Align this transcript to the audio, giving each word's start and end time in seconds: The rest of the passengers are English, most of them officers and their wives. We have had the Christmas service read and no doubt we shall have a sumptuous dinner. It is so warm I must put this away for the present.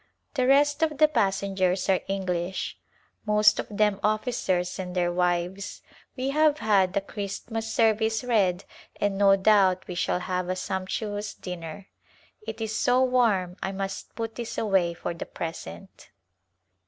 The 0.33 0.47
rest 0.47 0.81
of 0.81 0.97
the 0.97 1.07
passengers 1.07 1.87
are 1.87 1.99
English, 2.07 2.75
most 3.23 3.59
of 3.59 3.67
them 3.69 3.99
officers 4.03 4.79
and 4.79 4.95
their 4.95 5.11
wives. 5.13 5.83
We 6.17 6.31
have 6.31 6.57
had 6.57 6.93
the 6.93 7.01
Christmas 7.01 7.71
service 7.71 8.23
read 8.23 8.63
and 8.99 9.15
no 9.15 9.35
doubt 9.35 9.87
we 9.87 9.93
shall 9.93 10.21
have 10.21 10.49
a 10.49 10.55
sumptuous 10.55 11.35
dinner. 11.35 11.85
It 12.47 12.61
is 12.61 12.75
so 12.75 13.03
warm 13.03 13.57
I 13.61 13.71
must 13.73 14.15
put 14.15 14.33
this 14.33 14.57
away 14.57 14.95
for 14.95 15.13
the 15.13 15.27
present. 15.27 16.09